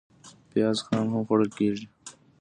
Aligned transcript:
پیاز 0.51 0.77
خام 0.85 1.07
هم 1.13 1.21
خوړل 1.27 1.49
کېږي 1.57 1.85